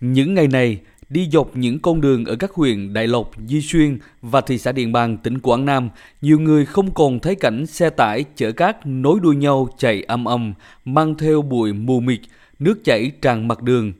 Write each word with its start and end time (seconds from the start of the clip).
Những 0.00 0.34
ngày 0.34 0.48
này, 0.48 0.80
đi 1.08 1.28
dọc 1.32 1.56
những 1.56 1.78
con 1.78 2.00
đường 2.00 2.24
ở 2.24 2.36
các 2.36 2.50
huyện 2.52 2.92
Đại 2.92 3.06
Lộc, 3.06 3.30
Di 3.48 3.60
Xuyên 3.60 3.98
và 4.22 4.40
thị 4.40 4.58
xã 4.58 4.72
Điện 4.72 4.92
Bàn, 4.92 5.18
tỉnh 5.18 5.38
Quảng 5.38 5.64
Nam, 5.64 5.90
nhiều 6.22 6.40
người 6.40 6.64
không 6.64 6.94
còn 6.94 7.20
thấy 7.20 7.34
cảnh 7.34 7.66
xe 7.66 7.90
tải 7.90 8.24
chở 8.36 8.52
cát 8.52 8.86
nối 8.86 9.20
đuôi 9.22 9.36
nhau 9.36 9.68
chạy 9.78 10.02
âm 10.02 10.24
âm, 10.24 10.54
mang 10.84 11.14
theo 11.14 11.42
bụi 11.42 11.72
mù 11.72 12.00
mịt, 12.00 12.20
nước 12.58 12.84
chảy 12.84 13.12
tràn 13.22 13.48
mặt 13.48 13.62
đường. 13.62 13.92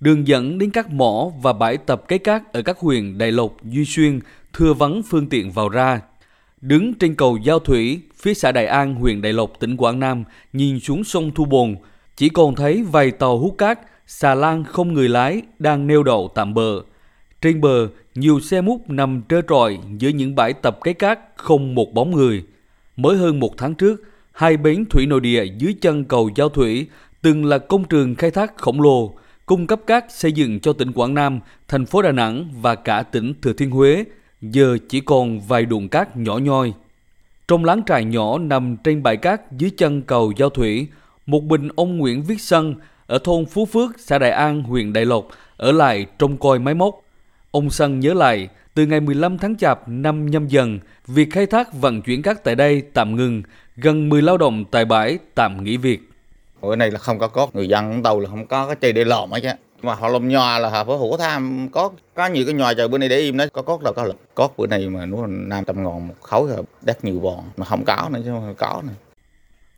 Đường 0.00 0.26
dẫn 0.26 0.58
đến 0.58 0.70
các 0.70 0.90
mỏ 0.90 1.30
và 1.42 1.52
bãi 1.52 1.76
tập 1.76 2.02
cái 2.08 2.18
cát 2.18 2.52
ở 2.52 2.62
các 2.62 2.78
huyện 2.78 3.18
Đại 3.18 3.32
Lộc, 3.32 3.56
Duy 3.64 3.84
Xuyên 3.84 4.20
thưa 4.52 4.72
vắng 4.72 5.02
phương 5.08 5.28
tiện 5.28 5.50
vào 5.50 5.68
ra. 5.68 6.00
Đứng 6.60 6.94
trên 6.94 7.14
cầu 7.14 7.38
Giao 7.44 7.58
Thủy, 7.58 8.00
phía 8.16 8.34
xã 8.34 8.52
Đại 8.52 8.66
An, 8.66 8.94
huyện 8.94 9.22
Đại 9.22 9.32
Lộc, 9.32 9.52
tỉnh 9.60 9.76
Quảng 9.76 10.00
Nam, 10.00 10.24
nhìn 10.52 10.80
xuống 10.80 11.04
sông 11.04 11.30
Thu 11.34 11.44
Bồn, 11.44 11.76
chỉ 12.16 12.28
còn 12.28 12.54
thấy 12.54 12.82
vài 12.82 13.10
tàu 13.10 13.38
hút 13.38 13.54
cát, 13.58 13.80
xà 14.12 14.34
lan 14.34 14.64
không 14.64 14.94
người 14.94 15.08
lái 15.08 15.42
đang 15.58 15.86
neo 15.86 16.02
đậu 16.02 16.30
tạm 16.34 16.54
bờ. 16.54 16.82
Trên 17.40 17.60
bờ, 17.60 17.88
nhiều 18.14 18.40
xe 18.40 18.60
múc 18.60 18.90
nằm 18.90 19.22
trơ 19.28 19.42
trọi 19.48 19.78
giữa 19.98 20.08
những 20.08 20.34
bãi 20.34 20.52
tập 20.52 20.78
cái 20.82 20.94
cát 20.94 21.20
không 21.36 21.74
một 21.74 21.94
bóng 21.94 22.10
người. 22.10 22.44
Mới 22.96 23.16
hơn 23.16 23.40
một 23.40 23.58
tháng 23.58 23.74
trước, 23.74 24.02
hai 24.32 24.56
bến 24.56 24.84
thủy 24.90 25.06
nội 25.06 25.20
địa 25.20 25.44
dưới 25.58 25.74
chân 25.80 26.04
cầu 26.04 26.30
Giao 26.36 26.48
Thủy 26.48 26.86
từng 27.22 27.44
là 27.44 27.58
công 27.58 27.84
trường 27.84 28.14
khai 28.14 28.30
thác 28.30 28.56
khổng 28.56 28.80
lồ, 28.80 29.14
cung 29.46 29.66
cấp 29.66 29.80
cát 29.86 30.04
xây 30.08 30.32
dựng 30.32 30.60
cho 30.60 30.72
tỉnh 30.72 30.92
Quảng 30.92 31.14
Nam, 31.14 31.40
thành 31.68 31.86
phố 31.86 32.02
Đà 32.02 32.12
Nẵng 32.12 32.48
và 32.60 32.74
cả 32.74 33.02
tỉnh 33.02 33.34
Thừa 33.42 33.52
Thiên 33.52 33.70
Huế, 33.70 34.04
giờ 34.42 34.78
chỉ 34.88 35.00
còn 35.00 35.40
vài 35.40 35.64
đụng 35.64 35.88
cát 35.88 36.16
nhỏ 36.16 36.38
nhoi. 36.38 36.72
Trong 37.48 37.64
láng 37.64 37.82
trại 37.86 38.04
nhỏ 38.04 38.38
nằm 38.38 38.76
trên 38.84 39.02
bãi 39.02 39.16
cát 39.16 39.52
dưới 39.52 39.70
chân 39.70 40.02
cầu 40.02 40.32
Giao 40.36 40.50
Thủy, 40.50 40.86
một 41.26 41.42
mình 41.42 41.68
ông 41.76 41.98
Nguyễn 41.98 42.22
Viết 42.22 42.40
Sân 42.40 42.74
ở 43.10 43.18
thôn 43.24 43.46
Phú 43.46 43.66
Phước, 43.66 43.90
xã 43.98 44.18
Đại 44.18 44.30
An, 44.30 44.62
huyện 44.62 44.92
Đại 44.92 45.04
Lộc 45.04 45.28
ở 45.56 45.72
lại 45.72 46.06
trông 46.18 46.36
coi 46.36 46.58
máy 46.58 46.74
móc. 46.74 47.00
Ông 47.50 47.70
Sân 47.70 48.00
nhớ 48.00 48.14
lại, 48.14 48.48
từ 48.74 48.86
ngày 48.86 49.00
15 49.00 49.38
tháng 49.38 49.56
Chạp 49.56 49.80
năm 49.86 50.30
nhâm 50.30 50.48
dần, 50.48 50.78
việc 51.06 51.28
khai 51.32 51.46
thác 51.46 51.72
vận 51.72 52.02
chuyển 52.02 52.22
cát 52.22 52.44
tại 52.44 52.54
đây 52.54 52.82
tạm 52.94 53.16
ngừng, 53.16 53.42
gần 53.76 54.08
10 54.08 54.22
lao 54.22 54.38
động 54.38 54.64
tại 54.70 54.84
bãi 54.84 55.18
tạm 55.34 55.64
nghỉ 55.64 55.76
việc. 55.76 56.00
Bữa 56.60 56.76
này 56.76 56.90
là 56.90 56.98
không 56.98 57.18
có 57.18 57.28
cốt, 57.28 57.54
người 57.54 57.68
dân 57.68 58.02
tàu 58.02 58.20
là 58.20 58.30
không 58.30 58.46
có 58.46 58.66
cái 58.66 58.76
chơi 58.76 58.92
để 58.92 59.04
lòm 59.04 59.30
hết 59.30 59.40
chứ. 59.42 59.50
Mà 59.82 59.94
họ 59.94 60.08
làm 60.08 60.28
nhòa 60.28 60.58
là 60.58 60.68
họ 60.68 60.84
phải 60.84 60.96
hổ 60.96 61.16
tham 61.16 61.68
có 61.72 61.90
có 62.14 62.26
nhiều 62.26 62.44
cái 62.46 62.54
nhòa 62.54 62.74
chờ 62.74 62.88
bữa 62.88 62.98
nay 62.98 63.08
để 63.08 63.18
im 63.18 63.36
đấy 63.36 63.48
có 63.52 63.62
cốt 63.62 63.82
là 63.82 63.92
có 63.92 64.04
lực 64.04 64.34
cốt 64.34 64.54
bữa 64.56 64.66
này 64.66 64.88
mà 64.88 65.06
nó 65.06 65.26
năm 65.26 65.64
trăm 65.66 65.76
ngàn 65.76 66.08
một 66.08 66.14
khối 66.20 66.48
rồi 66.48 66.62
đắt 66.82 67.04
nhiều 67.04 67.20
bòn 67.20 67.40
mà 67.56 67.66
không 67.66 67.84
có 67.84 68.08
nữa 68.12 68.20
chứ 68.24 68.30
không 68.30 68.54
có 68.58 68.82
nữa 68.86 68.94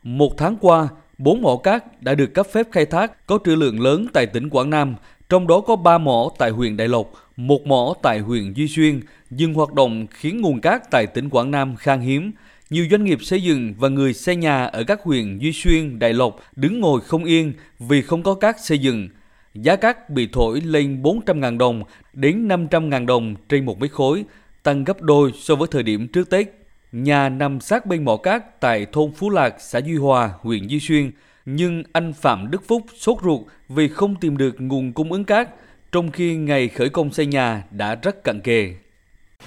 một 0.03 0.33
tháng 0.37 0.57
qua 0.61 0.89
bốn 1.25 1.43
mỏ 1.43 1.57
cát 1.57 2.03
đã 2.03 2.15
được 2.15 2.35
cấp 2.35 2.47
phép 2.53 2.67
khai 2.73 2.87
thác 2.87 3.27
có 3.27 3.39
trữ 3.45 3.55
lượng 3.55 3.81
lớn 3.81 4.07
tại 4.13 4.27
tỉnh 4.27 4.51
Quảng 4.51 4.71
Nam 4.71 4.95
trong 5.29 5.47
đó 5.47 5.61
có 5.61 5.77
3 5.77 5.99
mỏ 5.99 6.31
tại 6.39 6.51
huyện 6.51 6.77
Đại 6.77 6.89
Lộc, 6.89 7.13
một 7.37 7.67
mỏ 7.67 7.95
tại 8.03 8.19
huyện 8.19 8.53
Duy 8.53 8.69
Xuyên, 8.69 9.01
dừng 9.31 9.55
hoạt 9.55 9.73
động 9.73 10.07
khiến 10.11 10.41
nguồn 10.41 10.61
cát 10.61 10.91
tại 10.91 11.07
tỉnh 11.07 11.29
Quảng 11.29 11.51
Nam 11.51 11.77
khan 11.77 12.01
hiếm. 12.01 12.33
Nhiều 12.71 12.87
doanh 12.91 13.05
nghiệp 13.05 13.19
xây 13.23 13.43
dựng 13.43 13.75
và 13.79 13.89
người 13.89 14.15
xây 14.15 14.37
nhà 14.37 14.65
ở 14.65 14.85
các 14.85 15.03
huyện 15.03 15.39
Duy 15.39 15.53
Xuyên, 15.53 15.99
Đại 15.99 16.13
Lộc 16.13 16.41
đứng 16.57 16.81
ngồi 16.81 17.01
không 17.01 17.25
yên 17.25 17.53
vì 17.79 18.03
không 18.03 18.23
có 18.23 18.35
cát 18.35 18.61
xây 18.61 18.79
dựng. 18.79 19.09
Giá 19.55 19.77
cát 19.77 20.11
bị 20.11 20.29
thổi 20.33 20.61
lên 20.61 21.03
400.000 21.03 21.59
đồng 21.59 21.83
đến 22.13 22.49
500.000 22.49 23.07
đồng 23.07 23.35
trên 23.49 23.65
một 23.65 23.81
mét 23.81 23.91
khối, 23.91 24.25
tăng 24.63 24.85
gấp 24.85 25.03
đôi 25.03 25.33
so 25.39 25.55
với 25.55 25.69
thời 25.71 25.83
điểm 25.83 26.09
trước 26.09 26.31
Tết. 26.31 26.62
Nhà 26.93 27.29
nằm 27.29 27.61
sát 27.61 27.87
bên 27.87 28.05
mỏ 28.05 28.17
cát 28.17 28.61
tại 28.61 28.87
thôn 28.93 29.13
Phú 29.17 29.31
Lạc, 29.31 29.55
xã 29.59 29.81
Duy 29.81 29.97
Hòa, 29.97 30.31
huyện 30.41 30.67
Duy 30.69 30.81
Xuyên, 30.81 31.11
nhưng 31.47 31.83
anh 31.93 32.13
Phạm 32.13 32.51
Đức 32.51 32.63
Phúc 32.69 32.83
sốt 32.99 33.19
ruột 33.25 33.41
vì 33.69 33.89
không 33.89 34.15
tìm 34.21 34.37
được 34.37 34.55
nguồn 34.59 34.93
cung 34.93 35.13
ứng 35.13 35.25
cát, 35.25 35.49
trong 35.93 36.11
khi 36.11 36.35
ngày 36.37 36.69
khởi 36.69 36.89
công 36.89 37.13
xây 37.13 37.27
nhà 37.27 37.65
đã 37.71 37.95
rất 37.95 38.25
cận 38.25 38.41
kề. 38.41 38.75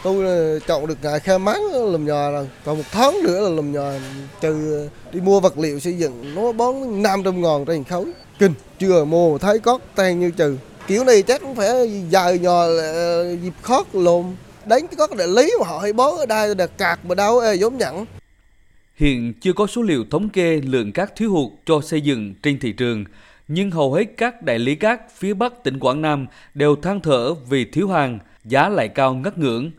Tôi 0.03 0.25
ờ, 0.25 0.59
chọn 0.59 0.88
được 0.88 0.97
ngày 1.01 1.19
khai 1.19 1.39
máng 1.39 1.61
làm 1.91 2.05
nhà 2.05 2.29
rồi, 2.29 2.49
còn 2.66 2.77
một 2.77 2.83
tháng 2.91 3.23
nữa 3.23 3.49
là 3.49 3.49
làm 3.49 3.71
nhà 3.71 4.00
trừ 4.41 4.73
ờ, 4.73 4.89
đi 5.13 5.19
mua 5.19 5.39
vật 5.39 5.57
liệu 5.57 5.79
xây 5.79 5.97
dựng 5.97 6.35
nó 6.35 6.51
bón 6.51 6.75
500 7.03 7.41
ngàn 7.41 7.66
trên 7.66 7.83
khối. 7.83 8.06
Kinh, 8.39 8.53
chưa 8.79 9.06
mua 9.06 9.38
thấy 9.38 9.59
có 9.59 9.79
tan 9.95 10.19
như 10.19 10.31
trừ. 10.31 10.57
Kiểu 10.88 11.03
này 11.03 11.22
chắc 11.22 11.41
cũng 11.41 11.56
phải 11.56 12.03
dài 12.09 12.39
nhò 12.39 12.62
ờ, 12.62 13.35
dịp 13.44 13.53
khó 13.62 13.83
lồn 13.94 14.25
đánh 14.67 14.87
có 14.97 15.07
đại 15.17 15.27
lý 15.27 15.51
mà 15.59 15.67
họ 15.67 15.79
hay 15.79 15.93
bón 15.93 16.17
ở 16.17 16.25
đây 16.25 16.55
là 16.55 16.67
cạc 16.67 17.05
mà 17.05 17.15
đâu 17.15 17.41
giống 17.59 17.77
nhận 17.77 18.05
Hiện 18.95 19.33
chưa 19.41 19.53
có 19.53 19.67
số 19.67 19.81
liệu 19.81 20.05
thống 20.11 20.29
kê 20.29 20.61
lượng 20.61 20.91
cát 20.91 21.15
thiếu 21.15 21.31
hụt 21.31 21.51
cho 21.65 21.81
xây 21.81 22.01
dựng 22.01 22.33
trên 22.43 22.59
thị 22.59 22.71
trường, 22.71 23.05
nhưng 23.47 23.71
hầu 23.71 23.93
hết 23.93 24.05
các 24.17 24.41
đại 24.41 24.59
lý 24.59 24.75
cát 24.75 25.11
phía 25.15 25.33
Bắc 25.33 25.63
tỉnh 25.63 25.79
Quảng 25.79 26.01
Nam 26.01 26.27
đều 26.53 26.75
than 26.75 27.01
thở 27.01 27.33
vì 27.33 27.65
thiếu 27.65 27.89
hàng, 27.89 28.19
giá 28.45 28.69
lại 28.69 28.87
cao 28.87 29.13
ngất 29.13 29.37
ngưỡng. 29.37 29.71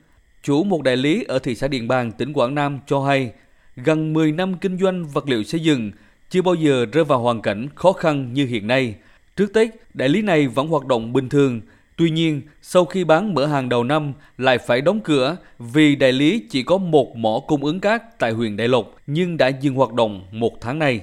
Chủ 0.43 0.65
một 0.65 0.83
đại 0.83 0.97
lý 0.97 1.25
ở 1.29 1.39
thị 1.39 1.55
xã 1.55 1.69
Điện 1.69 1.89
Bàn, 1.89 2.13
tỉnh 2.13 2.33
Quảng 2.33 2.55
Nam 2.55 2.79
cho 2.87 3.01
hay, 3.01 3.33
gần 3.77 4.13
10 4.13 4.33
năm 4.33 4.55
kinh 4.59 4.79
doanh 4.79 5.07
vật 5.07 5.29
liệu 5.29 5.45
xây 5.45 5.61
dựng 5.61 5.91
chưa 6.31 6.43
bao 6.43 6.55
giờ 6.55 6.87
rơi 6.93 7.05
vào 7.05 7.19
hoàn 7.19 7.43
cảnh 7.43 7.69
khó 7.75 7.93
khăn 7.93 8.33
như 8.33 8.47
hiện 8.47 8.67
nay. 8.67 8.95
Trước 9.37 9.53
Tết, 9.53 9.69
đại 9.95 10.09
lý 10.09 10.23
này 10.23 10.49
vẫn 10.49 10.69
hoạt 10.69 10.87
động 10.87 11.13
bình 11.13 11.29
thường, 11.29 11.61
Tuy 11.99 12.11
nhiên, 12.11 12.43
sau 12.63 12.85
khi 12.85 13.05
bán 13.05 13.35
mở 13.35 13.47
hàng 13.47 13.69
đầu 13.69 13.85
năm 13.85 14.13
lại 14.39 14.59
phải 14.59 14.81
đóng 14.81 15.01
cửa 15.01 15.37
vì 15.59 15.97
đại 15.97 16.13
lý 16.13 16.43
chỉ 16.51 16.63
có 16.63 16.79
một 16.79 17.17
mỏ 17.17 17.41
cung 17.47 17.65
ứng 17.65 17.81
cát 17.81 18.19
tại 18.19 18.33
huyện 18.33 18.57
Đại 18.57 18.69
Lộc 18.69 18.87
nhưng 19.07 19.37
đã 19.37 19.49
dừng 19.49 19.75
hoạt 19.75 19.93
động 19.93 20.25
một 20.31 20.61
tháng 20.61 20.79
nay. 20.79 21.01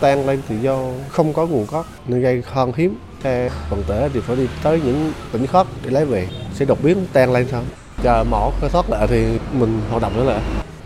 Tan 0.00 0.26
lên 0.26 0.40
thì 0.48 0.56
do 0.62 0.78
không 1.08 1.32
có 1.32 1.46
nguồn 1.46 1.66
cát 1.66 1.86
nên 2.08 2.22
gây 2.22 2.42
khan 2.42 2.72
hiếm. 2.76 2.94
Xe 3.24 3.50
vận 3.70 3.82
tải 3.82 4.08
thì 4.14 4.20
phải 4.20 4.36
đi 4.36 4.46
tới 4.62 4.80
những 4.84 5.12
tỉnh 5.32 5.46
khác 5.46 5.66
để 5.84 5.90
lấy 5.90 6.04
về 6.04 6.28
sẽ 6.54 6.64
đột 6.64 6.82
biến 6.82 6.98
tan 7.12 7.32
lên 7.32 7.46
sao? 7.50 7.62
Chờ 8.02 8.24
mỏ 8.30 8.50
khai 8.60 8.70
thoát 8.70 8.90
lại 8.90 9.06
thì 9.10 9.38
mình 9.52 9.80
hoạt 9.90 10.02
động 10.02 10.16
nữa 10.16 10.24
lại. 10.24 10.42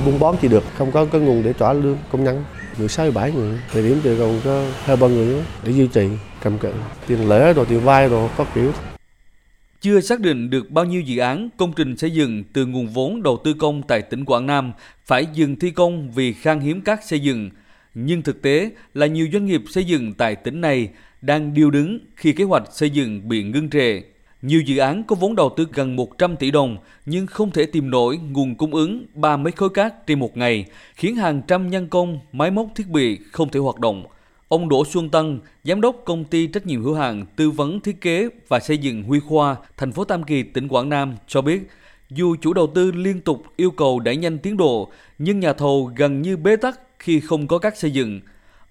Buôn 0.07 0.19
bón 0.19 0.37
chỉ 0.43 0.49
được, 0.49 0.65
không 0.77 0.93
có 0.93 1.05
cái 1.05 1.21
nguồn 1.21 1.43
để 1.43 1.53
trả 1.59 1.73
lương 1.73 1.99
công 2.13 2.25
nhân. 2.25 2.45
Người 2.79 2.89
sáu 2.89 3.11
bảy 3.11 3.33
người, 3.33 3.59
thời 3.73 3.83
điểm 3.83 4.01
thì 4.05 4.19
còn 4.19 4.41
có 4.45 4.65
hai 4.85 4.97
ba 4.97 5.07
người 5.07 5.27
nữa 5.27 5.43
để 5.65 5.73
duy 5.73 5.87
trì 5.87 6.09
cầm 6.43 6.59
cự 6.59 6.73
tiền 7.07 7.29
lễ 7.29 7.53
rồi 7.53 7.67
tiền 7.69 7.81
vay 7.81 8.09
rồi 8.09 8.29
có 8.37 8.45
kiểu 8.55 8.73
chưa 9.83 10.01
xác 10.01 10.21
định 10.21 10.51
được 10.51 10.71
bao 10.71 10.85
nhiêu 10.85 11.01
dự 11.01 11.19
án 11.19 11.49
công 11.57 11.73
trình 11.77 11.97
xây 11.97 12.11
dựng 12.11 12.45
từ 12.53 12.67
nguồn 12.67 12.87
vốn 12.87 13.23
đầu 13.23 13.41
tư 13.45 13.55
công 13.59 13.83
tại 13.83 14.03
tỉnh 14.03 14.25
Quảng 14.25 14.47
Nam 14.47 14.73
phải 15.05 15.27
dừng 15.35 15.57
thi 15.57 15.71
công 15.71 16.11
vì 16.11 16.33
khan 16.33 16.61
hiếm 16.61 16.81
cát 16.81 17.07
xây 17.07 17.21
dựng. 17.21 17.51
Nhưng 17.95 18.23
thực 18.23 18.43
tế 18.43 18.71
là 18.95 19.07
nhiều 19.07 19.29
doanh 19.33 19.47
nghiệp 19.47 19.63
xây 19.71 19.85
dựng 19.85 20.15
tại 20.15 20.37
tỉnh 20.37 20.61
này 20.61 20.89
đang 21.23 21.55
điêu 21.55 21.71
đứng 21.71 21.99
khi 22.17 22.33
kế 22.33 22.45
hoạch 22.45 22.63
xây 22.73 22.91
dựng 22.91 23.29
bị 23.29 23.43
ngưng 23.43 23.71
trệ. 23.71 24.03
Nhiều 24.43 24.61
dự 24.61 24.79
án 24.79 25.05
có 25.05 25.17
vốn 25.21 25.37
đầu 25.37 25.55
tư 25.57 25.67
gần 25.73 25.97
100 25.97 26.37
tỷ 26.37 26.51
đồng 26.51 26.77
nhưng 27.07 27.27
không 27.27 27.51
thể 27.51 27.67
tìm 27.67 27.91
nổi 27.91 28.17
nguồn 28.17 28.55
cung 28.55 28.75
ứng 28.75 29.07
3 29.15 29.37
mấy 29.37 29.53
khối 29.53 29.71
cát 29.71 30.07
trên 30.07 30.19
một 30.19 30.37
ngày, 30.37 30.67
khiến 30.95 31.17
hàng 31.17 31.43
trăm 31.49 31.71
nhân 31.71 31.89
công, 31.89 32.19
máy 32.33 32.51
móc 32.51 32.67
thiết 32.75 32.89
bị 32.89 33.19
không 33.33 33.49
thể 33.49 33.61
hoạt 33.61 33.79
động. 33.79 34.05
Ông 34.53 34.69
Đỗ 34.69 34.85
Xuân 34.85 35.09
Tân, 35.09 35.41
giám 35.65 35.81
đốc 35.81 35.97
công 36.05 36.25
ty 36.25 36.47
trách 36.47 36.67
nhiệm 36.67 36.83
hữu 36.83 36.95
hạn 36.95 37.27
tư 37.37 37.51
vấn 37.51 37.81
thiết 37.81 38.01
kế 38.01 38.29
và 38.49 38.61
xây 38.61 38.79
dựng 38.79 39.03
Huy 39.03 39.21
Khoa, 39.21 39.57
thành 39.77 39.93
phố 39.93 40.05
Tam 40.05 40.23
Kỳ, 40.23 40.43
tỉnh 40.43 40.69
Quảng 40.69 40.89
Nam 40.89 41.17
cho 41.27 41.43
biết, 41.43 41.71
dù 42.11 42.37
chủ 42.41 42.53
đầu 42.53 42.67
tư 42.75 42.93
liên 42.93 43.21
tục 43.21 43.43
yêu 43.57 43.71
cầu 43.71 44.01
đẩy 44.01 44.17
nhanh 44.17 44.39
tiến 44.39 44.57
độ, 44.57 44.91
nhưng 45.19 45.41
nhà 45.41 45.53
thầu 45.53 45.93
gần 45.97 46.23
như 46.23 46.37
bế 46.37 46.57
tắc 46.57 46.81
khi 46.99 47.21
không 47.21 47.47
có 47.47 47.59
các 47.59 47.77
xây 47.77 47.91
dựng. 47.91 48.21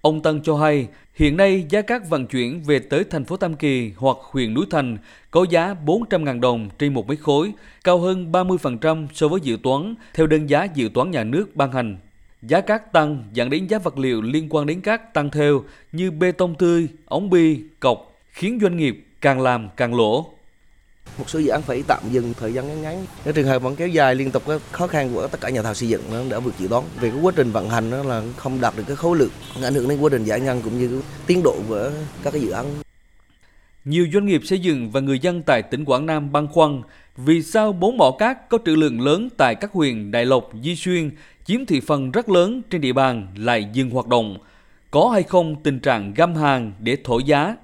Ông 0.00 0.22
Tân 0.22 0.42
cho 0.42 0.56
hay, 0.56 0.88
hiện 1.14 1.36
nay 1.36 1.66
giá 1.68 1.82
cát 1.82 2.08
vận 2.08 2.26
chuyển 2.26 2.62
về 2.62 2.78
tới 2.78 3.04
thành 3.10 3.24
phố 3.24 3.36
Tam 3.36 3.54
Kỳ 3.54 3.92
hoặc 3.96 4.16
huyện 4.20 4.54
Núi 4.54 4.66
Thành 4.70 4.98
có 5.30 5.46
giá 5.50 5.74
400.000 5.86 6.40
đồng 6.40 6.68
trên 6.78 6.94
một 6.94 7.08
mét 7.08 7.18
khối, 7.20 7.52
cao 7.84 7.98
hơn 7.98 8.32
30% 8.32 9.06
so 9.14 9.28
với 9.28 9.40
dự 9.40 9.58
toán 9.62 9.94
theo 10.14 10.26
đơn 10.26 10.50
giá 10.50 10.64
dự 10.64 10.90
toán 10.94 11.10
nhà 11.10 11.24
nước 11.24 11.56
ban 11.56 11.72
hành 11.72 11.96
Giá 12.42 12.60
cát 12.60 12.92
tăng 12.92 13.24
dẫn 13.32 13.50
đến 13.50 13.66
giá 13.66 13.78
vật 13.78 13.98
liệu 13.98 14.22
liên 14.22 14.46
quan 14.50 14.66
đến 14.66 14.80
cát 14.80 15.14
tăng 15.14 15.30
theo 15.30 15.64
như 15.92 16.10
bê 16.10 16.32
tông 16.32 16.54
tươi, 16.54 16.88
ống 17.06 17.30
bi, 17.30 17.62
cọc, 17.80 18.12
khiến 18.32 18.58
doanh 18.62 18.76
nghiệp 18.76 19.04
càng 19.20 19.40
làm 19.40 19.68
càng 19.76 19.94
lỗ. 19.94 20.32
Một 21.18 21.30
số 21.30 21.38
dự 21.38 21.48
án 21.48 21.62
phải 21.62 21.82
tạm 21.86 22.02
dừng 22.10 22.34
thời 22.40 22.52
gian 22.52 22.68
ngắn 22.68 22.82
ngắn. 22.82 23.06
Nếu 23.24 23.34
trường 23.34 23.46
hợp 23.46 23.62
vẫn 23.62 23.76
kéo 23.76 23.88
dài 23.88 24.14
liên 24.14 24.30
tục 24.30 24.42
cái 24.46 24.58
khó 24.70 24.86
khăn 24.86 25.10
của 25.14 25.26
tất 25.26 25.40
cả 25.40 25.50
nhà 25.50 25.62
thầu 25.62 25.74
xây 25.74 25.88
dựng 25.88 26.02
nó 26.12 26.22
đã 26.30 26.38
vượt 26.38 26.54
dự 26.58 26.68
đoán. 26.68 26.84
Về 27.00 27.10
cái 27.10 27.20
quá 27.22 27.32
trình 27.36 27.52
vận 27.52 27.70
hành 27.70 27.90
nó 27.90 28.02
là 28.02 28.22
không 28.36 28.60
đạt 28.60 28.74
được 28.76 28.84
cái 28.86 28.96
khối 28.96 29.18
lượng, 29.18 29.30
ảnh 29.62 29.74
hưởng 29.74 29.88
đến 29.88 30.00
quá 30.00 30.10
trình 30.12 30.24
giải 30.24 30.40
ngân 30.40 30.60
cũng 30.64 30.78
như 30.78 31.02
tiến 31.26 31.42
độ 31.44 31.56
của 31.68 31.90
các 32.22 32.30
cái 32.32 32.42
dự 32.42 32.50
án. 32.50 32.66
Nhiều 33.84 34.06
doanh 34.12 34.26
nghiệp 34.26 34.40
xây 34.44 34.58
dựng 34.58 34.90
và 34.90 35.00
người 35.00 35.18
dân 35.18 35.42
tại 35.42 35.62
tỉnh 35.62 35.84
Quảng 35.84 36.06
Nam 36.06 36.32
băn 36.32 36.46
khoăn 36.46 36.82
vì 37.16 37.42
sao 37.42 37.72
bốn 37.72 37.96
mỏ 37.96 38.16
cát 38.18 38.48
có 38.48 38.58
trữ 38.66 38.76
lượng 38.76 39.00
lớn 39.00 39.28
tại 39.36 39.54
các 39.54 39.72
huyện 39.72 40.10
Đại 40.10 40.24
Lộc, 40.24 40.50
Di 40.62 40.76
Xuyên 40.76 41.10
chiếm 41.44 41.66
thị 41.66 41.80
phần 41.80 42.10
rất 42.10 42.28
lớn 42.28 42.62
trên 42.70 42.80
địa 42.80 42.92
bàn 42.92 43.26
lại 43.36 43.68
dừng 43.72 43.90
hoạt 43.90 44.06
động. 44.06 44.36
Có 44.90 45.10
hay 45.12 45.22
không 45.22 45.62
tình 45.62 45.80
trạng 45.80 46.14
găm 46.14 46.34
hàng 46.34 46.72
để 46.80 46.96
thổi 47.04 47.24
giá? 47.24 47.56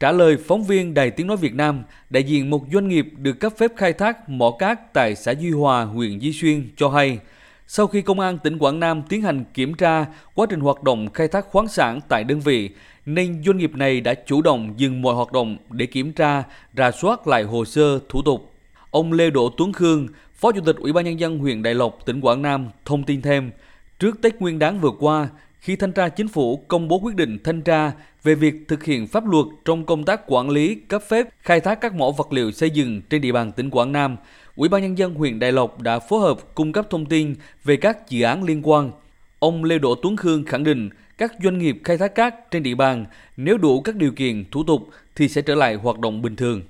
Trả 0.00 0.12
lời 0.12 0.36
phóng 0.46 0.64
viên 0.64 0.94
Đài 0.94 1.10
Tiếng 1.10 1.26
Nói 1.26 1.36
Việt 1.36 1.54
Nam, 1.54 1.82
đại 2.10 2.22
diện 2.22 2.50
một 2.50 2.64
doanh 2.72 2.88
nghiệp 2.88 3.06
được 3.16 3.40
cấp 3.40 3.52
phép 3.58 3.70
khai 3.76 3.92
thác 3.92 4.28
mỏ 4.28 4.50
cát 4.58 4.92
tại 4.92 5.14
xã 5.14 5.32
Duy 5.32 5.50
Hòa, 5.50 5.84
huyện 5.84 6.20
Di 6.20 6.32
Xuyên 6.32 6.68
cho 6.76 6.88
hay, 6.88 7.18
sau 7.66 7.86
khi 7.86 8.02
Công 8.02 8.20
an 8.20 8.38
tỉnh 8.38 8.58
Quảng 8.58 8.80
Nam 8.80 9.02
tiến 9.08 9.22
hành 9.22 9.44
kiểm 9.54 9.74
tra 9.74 10.06
quá 10.34 10.46
trình 10.50 10.60
hoạt 10.60 10.82
động 10.82 11.08
khai 11.14 11.28
thác 11.28 11.46
khoáng 11.46 11.68
sản 11.68 12.00
tại 12.08 12.24
đơn 12.24 12.40
vị, 12.40 12.70
nên 13.06 13.42
doanh 13.46 13.56
nghiệp 13.56 13.76
này 13.76 14.00
đã 14.00 14.14
chủ 14.26 14.42
động 14.42 14.74
dừng 14.76 15.02
mọi 15.02 15.14
hoạt 15.14 15.32
động 15.32 15.56
để 15.70 15.86
kiểm 15.86 16.12
tra, 16.12 16.42
rà 16.76 16.90
soát 16.90 17.26
lại 17.26 17.42
hồ 17.42 17.64
sơ, 17.64 17.98
thủ 18.08 18.22
tục. 18.22 18.52
Ông 18.90 19.12
Lê 19.12 19.30
Đỗ 19.30 19.50
Tuấn 19.56 19.72
Khương, 19.72 20.08
Phó 20.40 20.52
Chủ 20.52 20.60
tịch 20.66 20.76
Ủy 20.76 20.92
ban 20.92 21.04
Nhân 21.04 21.20
dân 21.20 21.38
huyện 21.38 21.62
Đại 21.62 21.74
Lộc, 21.74 22.06
tỉnh 22.06 22.20
Quảng 22.20 22.42
Nam 22.42 22.68
thông 22.84 23.04
tin 23.04 23.22
thêm, 23.22 23.50
trước 23.98 24.22
Tết 24.22 24.40
Nguyên 24.40 24.58
đán 24.58 24.80
vừa 24.80 24.90
qua, 24.98 25.28
khi 25.60 25.76
Thanh 25.76 25.92
tra 25.92 26.08
Chính 26.08 26.28
phủ 26.28 26.56
công 26.68 26.88
bố 26.88 26.98
quyết 26.98 27.16
định 27.16 27.38
thanh 27.44 27.62
tra 27.62 27.92
về 28.22 28.34
việc 28.34 28.54
thực 28.68 28.84
hiện 28.84 29.06
pháp 29.06 29.26
luật 29.26 29.46
trong 29.64 29.86
công 29.86 30.04
tác 30.04 30.20
quản 30.26 30.50
lý, 30.50 30.74
cấp 30.74 31.02
phép, 31.08 31.26
khai 31.40 31.60
thác 31.60 31.80
các 31.80 31.94
mỏ 31.94 32.10
vật 32.10 32.32
liệu 32.32 32.52
xây 32.52 32.70
dựng 32.70 33.02
trên 33.10 33.20
địa 33.20 33.32
bàn 33.32 33.52
tỉnh 33.52 33.70
Quảng 33.70 33.92
Nam, 33.92 34.16
Ủy 34.56 34.68
ban 34.68 34.82
Nhân 34.82 34.98
dân 34.98 35.14
huyện 35.14 35.38
Đại 35.38 35.52
Lộc 35.52 35.80
đã 35.80 35.98
phối 35.98 36.20
hợp 36.20 36.54
cung 36.54 36.72
cấp 36.72 36.86
thông 36.90 37.06
tin 37.06 37.34
về 37.64 37.76
các 37.76 38.10
dự 38.10 38.22
án 38.22 38.44
liên 38.44 38.60
quan. 38.62 38.90
Ông 39.38 39.64
Lê 39.64 39.78
Đỗ 39.78 39.94
Tuấn 39.94 40.16
Khương 40.16 40.44
khẳng 40.44 40.64
định 40.64 40.90
các 41.18 41.32
doanh 41.42 41.58
nghiệp 41.58 41.76
khai 41.84 41.98
thác 41.98 42.14
cát 42.14 42.50
trên 42.50 42.62
địa 42.62 42.74
bàn 42.74 43.06
nếu 43.36 43.58
đủ 43.58 43.80
các 43.80 43.96
điều 43.96 44.12
kiện 44.12 44.44
thủ 44.50 44.64
tục 44.64 44.88
thì 45.16 45.28
sẽ 45.28 45.42
trở 45.42 45.54
lại 45.54 45.74
hoạt 45.74 45.98
động 45.98 46.22
bình 46.22 46.36
thường. 46.36 46.62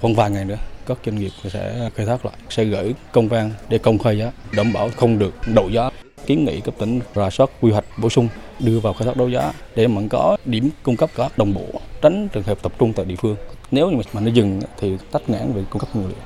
Khoảng 0.00 0.14
vài 0.14 0.30
ngày 0.30 0.44
nữa, 0.44 0.56
các 0.86 0.98
doanh 1.06 1.18
nghiệp 1.18 1.30
sẽ 1.44 1.90
khai 1.94 2.06
thác 2.06 2.26
lại, 2.26 2.34
sẽ 2.50 2.64
gửi 2.64 2.94
công 3.12 3.28
văn 3.28 3.50
để 3.68 3.78
công 3.78 3.98
khai 3.98 4.18
giá, 4.18 4.32
đảm 4.56 4.72
bảo 4.72 4.90
không 4.96 5.18
được 5.18 5.34
đổ 5.54 5.68
giá. 5.68 5.90
Kiến 6.26 6.44
nghị 6.44 6.60
cấp 6.60 6.74
tỉnh 6.78 7.00
rà 7.14 7.30
soát 7.30 7.50
quy 7.60 7.72
hoạch 7.72 7.84
bổ 8.02 8.10
sung 8.10 8.28
đưa 8.60 8.80
vào 8.80 8.92
khai 8.92 9.06
thác 9.06 9.16
đấu 9.16 9.28
giá 9.28 9.52
để 9.76 9.86
mà 9.86 10.02
có 10.10 10.36
điểm 10.44 10.70
cung 10.82 10.96
cấp 10.96 11.10
các 11.14 11.38
đồng 11.38 11.54
bộ, 11.54 11.66
tránh 12.02 12.28
trường 12.32 12.42
hợp 12.42 12.62
tập 12.62 12.72
trung 12.78 12.92
tại 12.92 13.04
địa 13.04 13.16
phương. 13.16 13.36
Nếu 13.70 13.90
như 13.90 13.96
mà 14.12 14.20
nó 14.20 14.30
dừng 14.30 14.60
thì 14.78 14.96
tách 15.12 15.30
ngãn 15.30 15.52
về 15.52 15.62
cung 15.70 15.80
cấp 15.80 15.88
nguyên 15.96 16.08
liệu. 16.08 16.18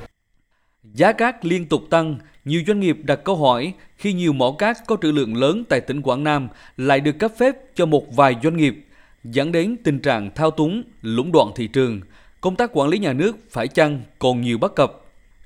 Giá 0.94 1.12
cát 1.12 1.44
liên 1.44 1.68
tục 1.68 1.82
tăng, 1.90 2.16
nhiều 2.44 2.62
doanh 2.66 2.80
nghiệp 2.80 2.96
đặt 3.02 3.24
câu 3.24 3.36
hỏi 3.36 3.72
khi 3.96 4.12
nhiều 4.12 4.32
mỏ 4.32 4.54
cát 4.58 4.76
có 4.86 4.96
trữ 5.02 5.12
lượng 5.12 5.36
lớn 5.36 5.64
tại 5.68 5.80
tỉnh 5.80 6.02
Quảng 6.02 6.24
Nam 6.24 6.48
lại 6.76 7.00
được 7.00 7.18
cấp 7.18 7.32
phép 7.38 7.56
cho 7.74 7.86
một 7.86 8.16
vài 8.16 8.36
doanh 8.42 8.56
nghiệp, 8.56 8.86
dẫn 9.24 9.52
đến 9.52 9.76
tình 9.84 9.98
trạng 9.98 10.30
thao 10.34 10.50
túng, 10.50 10.82
lũng 11.02 11.32
đoạn 11.32 11.48
thị 11.56 11.66
trường. 11.66 12.00
Công 12.42 12.56
tác 12.56 12.70
quản 12.72 12.88
lý 12.88 12.98
nhà 12.98 13.12
nước 13.12 13.36
phải 13.50 13.68
chăng 13.68 14.00
còn 14.18 14.40
nhiều 14.40 14.58
bất 14.58 14.74
cập. 14.74 15.00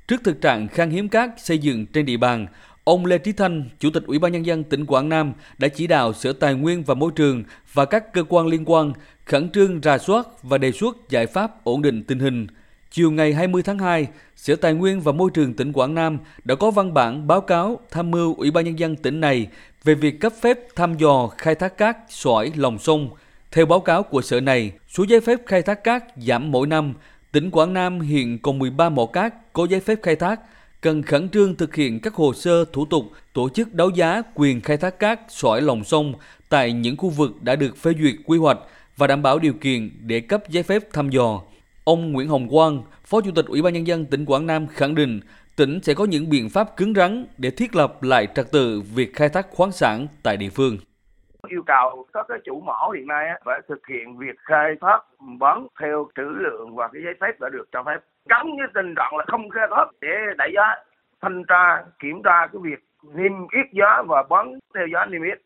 Trước 0.09 0.21
thực 0.25 0.41
trạng 0.41 0.69
khan 0.69 0.91
hiếm 0.91 1.09
cát 1.09 1.31
xây 1.37 1.59
dựng 1.59 1.87
trên 1.87 2.07
địa 2.07 2.17
bàn, 2.17 2.47
ông 2.85 3.07
Lê 3.07 3.19
Trí 3.19 3.33
Thanh, 3.33 3.65
Chủ 3.79 3.91
tịch 3.91 4.03
Ủy 4.07 4.19
ban 4.19 4.33
Nhân 4.33 4.47
dân 4.47 4.65
tỉnh 4.65 4.87
Quảng 4.87 5.09
Nam 5.09 5.33
đã 5.59 5.69
chỉ 5.69 5.87
đạo 5.87 6.13
Sở 6.13 6.33
Tài 6.33 6.55
nguyên 6.55 6.83
và 6.83 6.95
Môi 6.95 7.11
trường 7.17 7.45
và 7.73 7.85
các 7.85 8.13
cơ 8.13 8.25
quan 8.29 8.47
liên 8.47 8.63
quan 8.67 8.93
khẩn 9.25 9.51
trương 9.51 9.81
rà 9.83 9.99
soát 9.99 10.27
và 10.43 10.59
đề 10.59 10.73
xuất 10.73 10.97
giải 11.09 11.27
pháp 11.27 11.65
ổn 11.65 11.83
định 11.83 12.05
tình 12.05 12.19
hình, 12.19 12.47
Chiều 12.91 13.11
ngày 13.11 13.33
20 13.33 13.63
tháng 13.63 13.79
2, 13.79 14.07
Sở 14.37 14.57
Tài 14.57 14.75
nguyên 14.75 15.01
và 15.01 15.13
Môi 15.13 15.31
trường 15.35 15.55
tỉnh 15.55 15.73
Quảng 15.73 15.95
Nam 15.95 16.19
đã 16.45 16.55
có 16.55 16.71
văn 16.71 16.95
bản 16.95 17.27
báo 17.27 17.41
cáo 17.41 17.81
tham 17.91 18.11
mưu 18.11 18.35
Ủy 18.35 18.51
ban 18.51 18.65
Nhân 18.65 18.79
dân 18.79 18.97
tỉnh 18.97 19.21
này 19.21 19.47
về 19.85 19.95
việc 19.95 20.21
cấp 20.21 20.33
phép 20.41 20.59
thăm 20.77 20.97
dò 20.97 21.29
khai 21.39 21.55
thác 21.55 21.79
cát 21.79 21.97
sỏi 22.09 22.53
lòng 22.57 22.79
sông. 22.79 23.11
Theo 23.53 23.67
báo 23.67 23.81
cáo 23.81 24.03
của 24.03 24.23
sở 24.23 24.41
này, 24.41 24.73
số 24.89 25.05
giấy 25.09 25.21
phép 25.21 25.41
khai 25.47 25.63
thác 25.63 25.85
cát 25.85 26.05
giảm 26.17 26.51
mỗi 26.51 26.67
năm. 26.67 26.95
Tỉnh 27.33 27.51
Quảng 27.51 27.73
Nam 27.75 28.01
hiện 28.01 28.39
còn 28.39 28.59
13 28.59 28.89
mỏ 28.89 29.07
cát 29.07 29.53
có 29.53 29.67
giấy 29.71 29.81
phép 29.81 29.99
khai 30.03 30.17
thác, 30.17 30.41
cần 30.81 31.03
khẩn 31.03 31.29
trương 31.29 31.55
thực 31.55 31.75
hiện 31.75 32.01
các 32.01 32.15
hồ 32.15 32.35
sơ 32.35 32.65
thủ 32.65 32.87
tục 32.87 33.05
tổ 33.33 33.49
chức 33.49 33.75
đấu 33.75 33.91
giá 33.91 34.23
quyền 34.35 34.61
khai 34.61 34.77
thác 34.77 34.99
cát 34.99 35.21
sỏi 35.29 35.63
lòng 35.63 35.85
sông 35.85 36.15
tại 36.49 36.73
những 36.73 36.97
khu 36.97 37.11
vực 37.11 37.43
đã 37.43 37.57
được 37.57 37.77
phê 37.77 37.93
duyệt 38.01 38.15
quy 38.27 38.39
hoạch 38.39 38.59
và 38.97 39.07
đảm 39.07 39.23
bảo 39.23 39.39
điều 39.39 39.53
kiện 39.53 39.91
để 40.01 40.21
cấp 40.21 40.43
giấy 40.49 40.63
phép 40.63 40.93
thăm 40.93 41.11
dò. 41.11 41.41
Ông 41.85 42.13
Nguyễn 42.13 42.29
Hồng 42.29 42.49
Quang, 42.49 42.83
Phó 43.05 43.21
Chủ 43.21 43.31
tịch 43.31 43.47
Ủy 43.47 43.63
ban 43.63 43.73
Nhân 43.73 43.87
dân 43.87 44.05
tỉnh 44.05 44.25
Quảng 44.25 44.47
Nam 44.47 44.67
khẳng 44.67 44.95
định 44.95 45.21
tỉnh 45.57 45.81
sẽ 45.83 45.95
có 45.95 46.05
những 46.05 46.29
biện 46.29 46.51
pháp 46.51 46.77
cứng 46.77 46.95
rắn 46.95 47.27
để 47.39 47.51
thiết 47.51 47.77
lập 47.77 48.03
lại 48.03 48.29
trật 48.35 48.53
tự 48.53 48.81
việc 48.81 49.15
khai 49.15 49.29
thác 49.29 49.47
khoáng 49.51 49.73
sản 49.73 50.07
tại 50.23 50.37
địa 50.37 50.51
phương 50.51 50.79
yêu 51.49 51.63
cầu 51.67 52.07
các 52.13 52.27
cái 52.29 52.39
chủ 52.45 52.61
mỏ 52.61 52.91
hiện 52.95 53.07
nay 53.07 53.41
phải 53.45 53.61
thực 53.69 53.87
hiện 53.87 54.19
việc 54.19 54.39
khai 54.39 54.75
thác, 54.81 54.99
bón 55.39 55.67
theo 55.81 56.09
trữ 56.17 56.23
lượng 56.23 56.77
và 56.77 56.89
cái 56.89 57.03
giấy 57.05 57.15
phép 57.21 57.41
đã 57.41 57.49
được 57.49 57.65
cho 57.73 57.83
phép. 57.83 57.99
Cấm 58.29 58.47
với 58.47 58.67
tình 58.75 58.95
trạng 58.97 59.17
là 59.17 59.25
không 59.29 59.51
khai 59.51 59.67
thác 59.71 59.85
để 60.01 60.09
đẩy 60.39 60.53
giá 60.55 60.75
thanh 61.21 61.45
tra, 61.49 61.85
kiểm 61.99 62.23
tra 62.23 62.47
cái 62.47 62.61
việc 62.63 62.85
niêm 63.15 63.33
yết 63.33 63.67
giá 63.73 64.03
và 64.09 64.23
bán 64.31 64.59
theo 64.75 64.87
giá 64.87 65.07
niêm 65.07 65.23
yết. 65.23 65.39